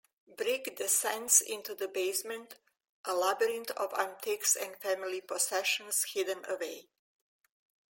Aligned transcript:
Brick 0.35 0.77
descends 0.77 1.41
into 1.41 1.75
the 1.75 1.87
basement, 1.87 2.55
a 3.05 3.13
labyrinth 3.13 3.69
of 3.77 3.93
antiques 3.93 4.55
and 4.55 4.75
family 4.77 5.21
possessions 5.21 6.03
hidden 6.15 6.43
away. 6.49 6.89